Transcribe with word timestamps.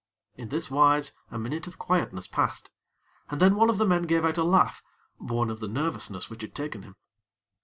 In 0.35 0.49
this 0.49 0.71
wise 0.71 1.11
a 1.29 1.37
minute 1.37 1.67
of 1.67 1.77
quietness 1.77 2.25
passed, 2.27 2.71
and 3.29 3.39
then 3.39 3.53
one 3.55 3.69
of 3.69 3.77
the 3.77 3.85
men 3.85 4.07
gave 4.07 4.25
out 4.25 4.39
a 4.39 4.43
laugh, 4.43 4.81
born 5.19 5.51
of 5.51 5.59
the 5.59 5.67
nervousness 5.67 6.27
which 6.27 6.41
had 6.41 6.55
taken 6.55 6.81
him. 6.81 6.95